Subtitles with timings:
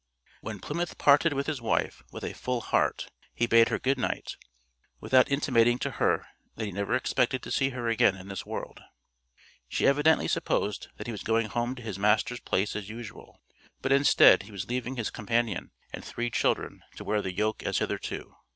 [0.39, 4.35] When Plymouth parted with his wife with a "full heart," he bade her good night,
[4.99, 8.81] without intimating to her that he never expected to see her again in this world;
[9.69, 13.43] she evidently supposed that he was going home to his master's place as usual,
[13.83, 17.77] but instead he was leaving his companion and three children to wear the yoke as
[17.77, 18.35] hitherto.